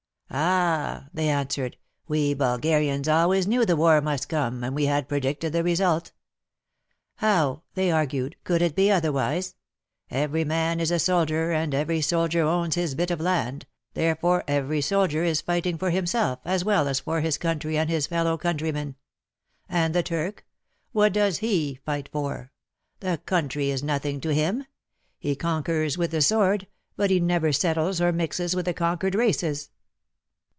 [0.33, 1.75] "Ah!" they answered,
[2.07, 6.13] '*we Bulgarians always knew the war must come, and we had predicted the result.
[7.15, 9.55] How," they argued, '* could it be otherwise?
[10.09, 14.79] Every man is a soldier and every soldier owns his bit of land, therefore every
[14.79, 18.95] soldier is fighting for himself as well as for his country and his fellow countrymen.
[19.67, 20.45] And the Turk—
[20.93, 22.53] what does he fight for?
[23.01, 24.65] The country is nothing to him.
[25.19, 29.71] He conquers with the sword, but he never settles or mixes with the conquered races."